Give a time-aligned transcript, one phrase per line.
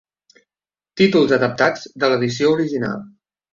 [1.01, 3.07] Títols adaptats de l'edició original.